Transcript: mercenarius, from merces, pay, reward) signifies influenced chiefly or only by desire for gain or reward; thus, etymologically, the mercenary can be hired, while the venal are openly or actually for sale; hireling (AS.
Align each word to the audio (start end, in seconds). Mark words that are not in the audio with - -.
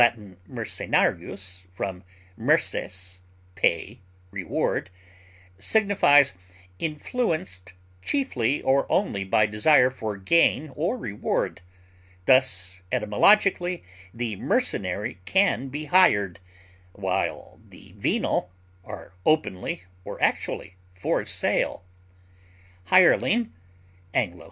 mercenarius, 0.49 1.63
from 1.73 2.01
merces, 2.35 3.21
pay, 3.53 3.99
reward) 4.31 4.89
signifies 5.59 6.33
influenced 6.79 7.73
chiefly 8.01 8.63
or 8.63 8.91
only 8.91 9.23
by 9.23 9.45
desire 9.45 9.91
for 9.91 10.17
gain 10.17 10.71
or 10.75 10.97
reward; 10.97 11.61
thus, 12.25 12.81
etymologically, 12.91 13.83
the 14.11 14.35
mercenary 14.37 15.19
can 15.25 15.67
be 15.69 15.85
hired, 15.85 16.39
while 16.93 17.59
the 17.69 17.93
venal 17.95 18.49
are 18.83 19.13
openly 19.23 19.83
or 20.03 20.19
actually 20.19 20.77
for 20.95 21.23
sale; 21.27 21.85
hireling 22.85 23.53
(AS. 24.15 24.33